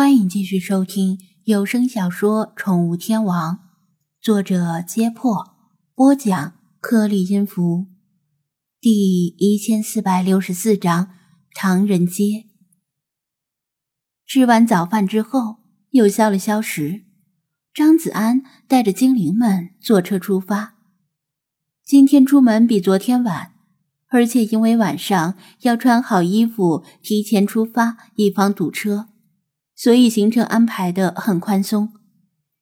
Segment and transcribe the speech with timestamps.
[0.00, 3.56] 欢迎继续收听有声小说《宠物天王》，
[4.18, 5.54] 作者：揭破，
[5.94, 7.84] 播讲：颗粒音符，
[8.80, 11.10] 第一千四百六十四章：
[11.52, 12.46] 唐人街。
[14.26, 15.56] 吃完早饭之后，
[15.90, 17.02] 又消了消食，
[17.74, 20.76] 张子安带着精灵们坐车出发。
[21.84, 23.52] 今天出门比昨天晚，
[24.08, 29.08] 而且因为晚上要穿好衣服提前出发，以防堵车。
[29.82, 31.94] 所以行程安排的很宽松，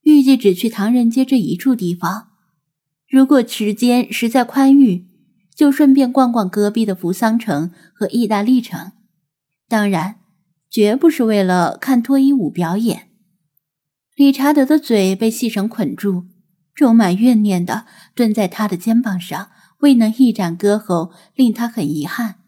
[0.00, 2.30] 预计只去唐人街这一处地方。
[3.08, 5.06] 如果时间实在宽裕，
[5.54, 8.90] 就顺便逛逛隔壁的扶桑城和意大利城。
[9.68, 10.16] 当然，
[10.68, 13.10] 绝不是为了看脱衣舞表演。
[14.16, 16.24] 理查德的嘴被细绳捆住，
[16.74, 17.86] 充满怨念的
[18.16, 22.40] 蹲在他的肩膀上，未能一展歌喉，令他很遗憾。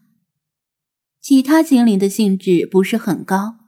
[1.21, 3.59] 其他精灵的兴致不是很高。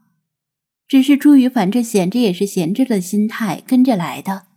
[0.90, 4.48] 只是出于反正闲着也是闲着的心态跟着来的，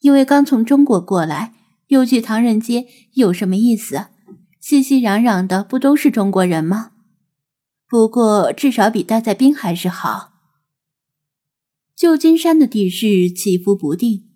[0.00, 1.54] 因为刚从中国过来，
[1.86, 4.08] 又去唐人街，有什么意思？
[4.60, 6.90] 熙熙攘攘的不都是中国人吗？
[7.88, 10.34] 不过至少比待在滨海市好。
[11.96, 14.28] 旧金山的地势起伏不定，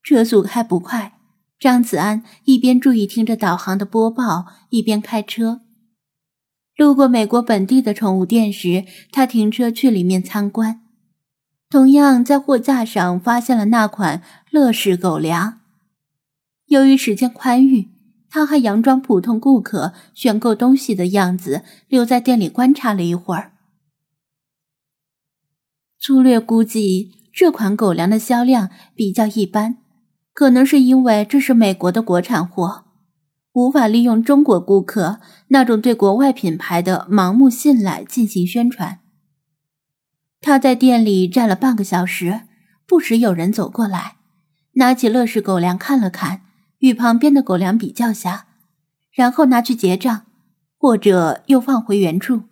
[0.00, 1.18] 车速开不快。
[1.58, 5.62] 张子安一边注意听着导航的播报，一边开车。
[6.76, 10.82] 路过美国本地的宠物店时，他停车去里面参观。
[11.70, 15.60] 同样在货架上发现了那款乐事狗粮。
[16.66, 17.88] 由于时间宽裕，
[18.28, 23.52] 他还佯装普通顾客选购东西的样子，留在店里观察了一会儿。
[25.98, 29.78] 粗略估计，这款狗粮的销量比较一般，
[30.32, 32.85] 可能是因为这是美国的国产货。
[33.56, 35.18] 无法利用中国顾客
[35.48, 39.00] 那种对国外品牌的盲目信赖进行宣传。
[40.42, 42.42] 他在店里站了半个小时，
[42.86, 44.16] 不时有人走过来，
[44.72, 46.42] 拿起乐事狗粮看了看，
[46.80, 48.46] 与旁边的狗粮比较下，
[49.10, 50.26] 然后拿去结账，
[50.76, 52.42] 或者又放回原处。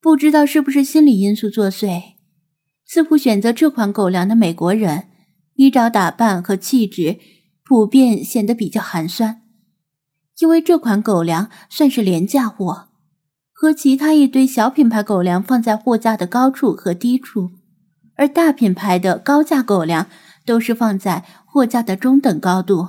[0.00, 2.14] 不知道是不是心理因素作祟，
[2.86, 5.08] 似乎选择这款狗粮的美国人，
[5.56, 7.18] 衣着打扮和气质
[7.62, 9.39] 普遍显得比较寒酸。
[10.40, 12.88] 因为这款狗粮算是廉价货，
[13.52, 17.50] 和其他一堆小品牌狗粮放在货架的高处和低处，
[18.16, 20.06] 而大品牌的高价狗粮
[20.46, 22.88] 都是放在货架的中等高度，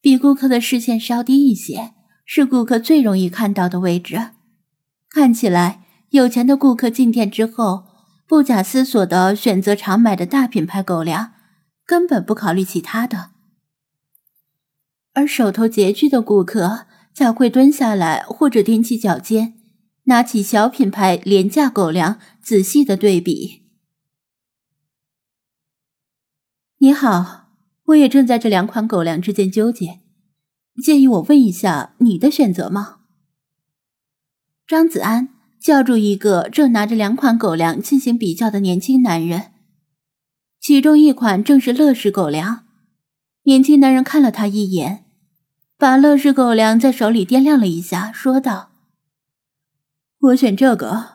[0.00, 1.92] 比顾客的视线稍低一些，
[2.24, 4.30] 是顾客最容易看到的位置。
[5.10, 7.84] 看起来，有钱的顾客进店之后，
[8.26, 11.32] 不假思索地选择常买的大品牌狗粮，
[11.84, 13.30] 根本不考虑其他的。
[15.14, 19.54] 而手头拮据的顾客才会蹲下来，或者踮起脚尖，
[20.04, 23.64] 拿起小品牌廉价狗粮，仔细的对比。
[26.78, 27.48] 你好，
[27.86, 29.98] 我也正在这两款狗粮之间纠结，
[30.80, 33.00] 建议我问一下你的选择吗？
[34.64, 39.52] 张子安叫住一个正拿着两款狗粮进行比较的年轻男人，
[40.60, 42.67] 其中一款正是乐事狗粮。
[43.48, 45.06] 年轻男人看了他一眼。
[45.78, 48.72] 把乐事狗粮在手里掂量了一下，说道
[50.20, 51.14] ：“我选这个。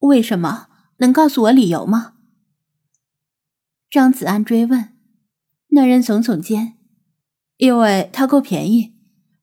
[0.00, 0.68] 为什么？
[0.98, 2.12] 能告诉我理由吗？”
[3.90, 4.90] 张子安追问。
[5.70, 6.74] 那人耸耸肩
[7.58, 8.94] ：“因为它够便宜，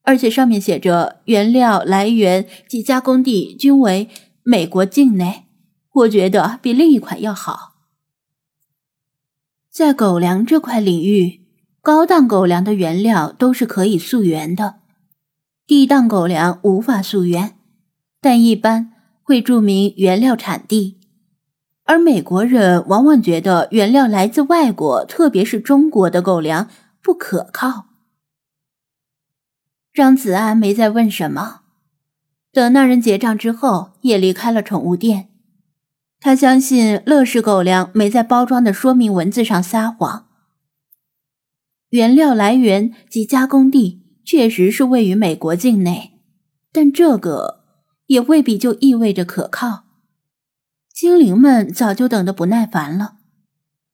[0.04, 4.08] 而且上面写着原料来源及加工地均为
[4.44, 5.48] 美国境内，
[5.92, 7.75] 我觉得比另一款要好。
[9.76, 11.42] 在狗粮这块领域。”
[11.84, 14.76] 高档狗粮的原料都是可以溯源的，
[15.68, 17.58] 低档狗粮无法溯源，
[18.22, 20.98] 但一般会注明原料产地。
[21.84, 26.70] 而美国人往往觉得原料来自外国，特别是中国的狗粮
[27.04, 27.88] 不可靠。
[29.94, 31.64] 张子安没再问什么，
[32.52, 35.30] 等那人结账之后，也离开了宠物店。
[36.20, 40.28] 他相信乐事狗粮没在包装的说明文字上撒谎。
[41.90, 46.20] 原料来源及加工地确实是位于美国境内，
[46.72, 47.64] 但这个
[48.08, 49.84] 也未必就意味着可靠。
[50.92, 53.18] 精灵们早就等得不耐烦了。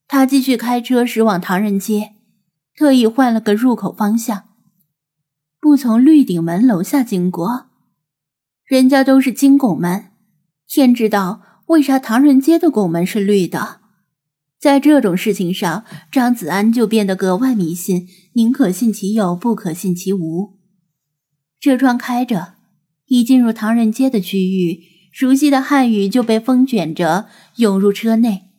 [0.08, 2.14] 他继续开车驶往唐人街，
[2.76, 4.50] 特意换了个入口方向，
[5.60, 7.68] 不从绿顶门楼下经过。
[8.66, 10.12] 人家都是金拱门，
[10.68, 11.42] 天知道
[11.72, 13.80] 为啥唐人街的拱门是绿的。
[14.60, 20.60] 在这种事情上，张子安就变得格外迷信，宁可信其有，不可信其无。
[21.60, 22.56] 车窗开着，
[23.08, 24.82] 一进入唐人街的区域，
[25.14, 28.50] 熟悉的汉语就被风卷着涌入车内。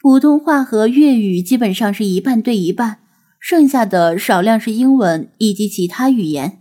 [0.00, 3.00] 普通话和粤语基本上是一半对一半，
[3.38, 6.60] 剩下的少量是英文以及其他语言。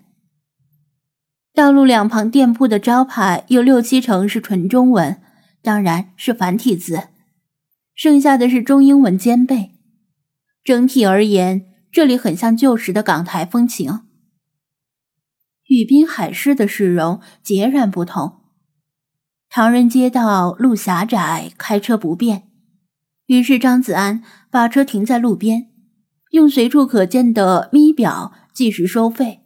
[1.54, 5.22] 道路两旁店铺的招牌有六七成是纯中文，
[5.66, 7.08] 当然是繁体字，
[7.96, 9.72] 剩下的是中英文兼备。
[10.64, 14.02] 整体而言，这里很像旧时的港台风情。
[15.68, 18.42] 与滨海市的市容截然不同。
[19.50, 22.44] 唐人街道路狭窄，开车不便，
[23.26, 25.72] 于是张子安把车停在路边，
[26.30, 29.42] 用随处可见的咪表计时收费。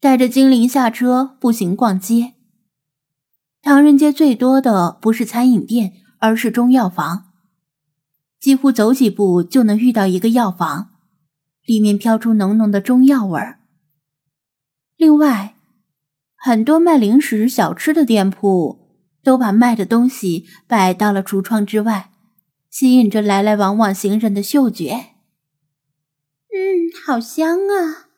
[0.00, 2.33] 带着精灵下车，步行逛街。
[3.64, 7.32] 唐人街最多的不是餐饮店，而是中药房。
[8.38, 10.90] 几乎走几步就能遇到一个药房，
[11.64, 13.60] 里面飘出浓浓的中药味儿。
[14.98, 15.56] 另外，
[16.36, 22.10] 很多卖零食小吃的店铺都把卖的东西摆到了橱窗之外，
[22.68, 24.92] 吸引着来来往往行人的嗅觉。
[26.52, 28.10] 嗯，好香啊！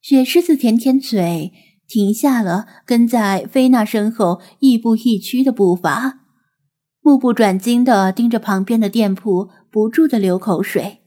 [0.00, 1.52] 雪狮子舔舔嘴，
[1.88, 6.20] 停下了跟在菲娜身后亦步亦趋的步伐，
[7.00, 11.02] 目不转睛地盯着旁边的店铺，不住地流口水。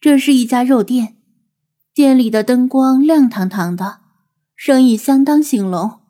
[0.00, 1.16] 这是一家肉店，
[1.94, 4.00] 店里的灯光亮堂堂的，
[4.56, 6.00] 生意相当兴隆，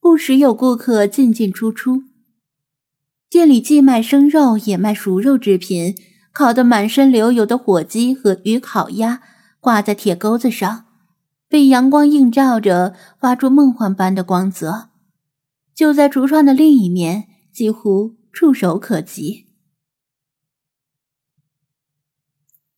[0.00, 2.04] 不时有顾客进进出出。
[3.30, 5.96] 店里既卖生肉，也卖熟肉制品，
[6.32, 9.22] 烤得满身流油的火鸡和鱼烤鸭
[9.58, 10.84] 挂在铁钩子上。
[11.54, 14.88] 被阳光映照着，发出梦幻般的光泽。
[15.72, 19.46] 就在橱窗的另一面，几乎触手可及。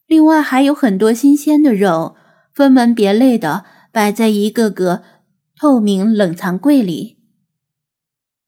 [0.07, 2.17] 另外还有很多新鲜的肉，
[2.53, 5.03] 分门别类的摆在一个个
[5.59, 7.17] 透明冷藏柜里。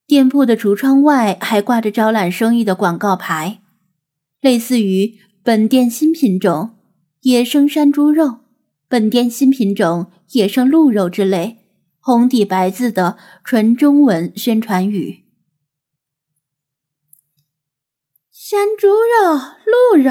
[0.06, 3.62] 店铺的橱窗外还挂着招揽生意的广告牌，
[4.42, 6.76] 类似于“本店新品种
[7.22, 8.40] 野生山猪肉”。
[8.90, 11.58] 本店新品种野生鹿肉之类，
[11.98, 15.26] 红底白字的纯中文宣传语。
[18.32, 19.34] 山猪肉、
[19.66, 20.10] 鹿肉，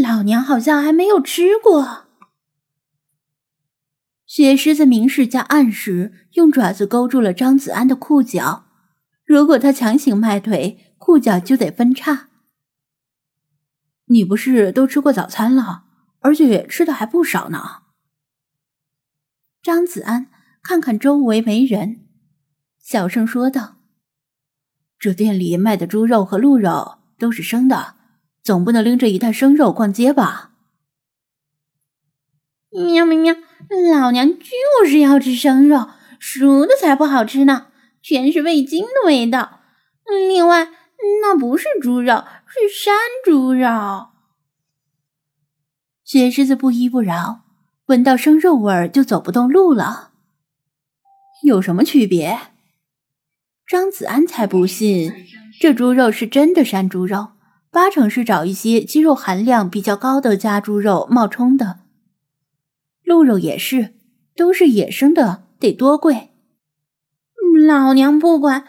[0.00, 2.04] 老娘好像还没有吃过。
[4.24, 8.66] 雪狮子明示加暗示，用爪子勾住了张子安的裤脚。
[9.24, 12.28] 如果他强行迈腿，裤脚就得分叉。
[14.04, 15.86] 你不是都吃过早餐了，
[16.20, 17.82] 而且吃的还不少呢。
[19.66, 20.28] 张子安
[20.62, 22.06] 看看周围没人，
[22.78, 23.78] 小声说道
[24.96, 27.96] ：“这店里卖的猪肉和鹿肉都是生的，
[28.44, 30.52] 总不能拎着一袋生肉逛街吧？”
[32.70, 33.34] 喵喵喵！
[33.90, 35.90] 老娘就是要吃生肉，
[36.20, 39.62] 熟的才不好吃呢，全是味精的味道。
[40.28, 40.66] 另外，
[41.22, 44.10] 那不是猪肉，是山猪肉。
[46.04, 47.45] 雪狮子不依不饶。
[47.86, 50.10] 闻到生肉味儿就走不动路了，
[51.44, 52.36] 有什么区别？
[53.64, 55.12] 张子安才不信，
[55.60, 57.28] 这猪肉是真的山猪肉，
[57.70, 61.78] 八成是找一些肌肉含量比较高的家猪肉冒充的。
[63.04, 63.94] 鹿肉也是，
[64.34, 66.30] 都是野生的，得多贵？
[67.68, 68.64] 老娘不管，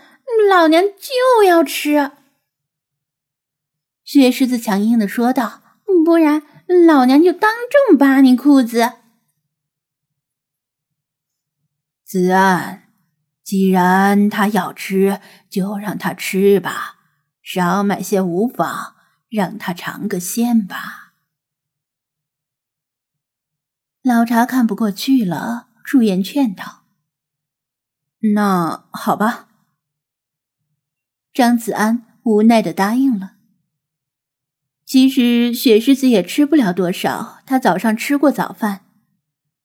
[0.48, 2.12] 老娘就要吃！
[4.04, 5.64] 雪狮子强硬的说道
[6.06, 6.44] ：“不然，
[6.86, 7.52] 老娘就当
[7.90, 8.92] 众扒你裤子！”
[12.08, 12.84] 子安，
[13.44, 17.00] 既然他要吃，就让他吃吧，
[17.44, 18.96] 少买些无妨，
[19.28, 21.12] 让他尝个鲜吧。
[24.02, 26.86] 老茶看不过去了，出言劝道
[28.34, 29.50] ：“那好吧。”
[31.36, 33.34] 张子安无奈的答应了。
[34.86, 38.86] 其实雪狮子也吃不了多少，他早上吃过早饭。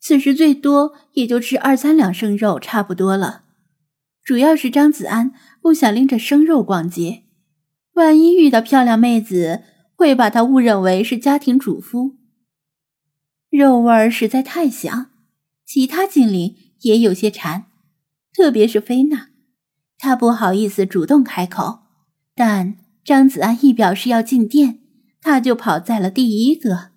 [0.03, 3.45] 此时最多也就吃二三两生肉，差不多了。
[4.25, 7.23] 主要是张子安不想拎着生肉逛街，
[7.93, 9.63] 万一遇到漂亮妹子，
[9.95, 12.17] 会把他误认为是家庭主妇。
[13.49, 15.11] 肉味儿实在太香，
[15.65, 17.67] 其他精灵也有些馋，
[18.35, 19.29] 特别是菲娜，
[19.99, 21.81] 她不好意思主动开口，
[22.35, 24.81] 但张子安一表示要进店，
[25.21, 26.92] 她就跑在了第一个。